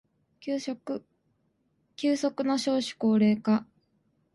[0.39, 0.59] 急
[2.17, 3.67] 速な少子高齢化